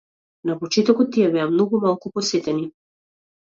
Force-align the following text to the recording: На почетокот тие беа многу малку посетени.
На 0.49 0.53
почетокот 0.61 1.11
тие 1.17 1.27
беа 1.35 1.45
многу 1.51 1.83
малку 1.85 2.13
посетени. 2.17 2.67